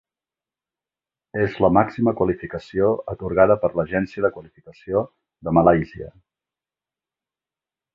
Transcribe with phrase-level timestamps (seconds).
[1.41, 5.07] És la màxima qualificació atorgada per l'Agència de Qualificació
[5.49, 6.13] de Malàisia.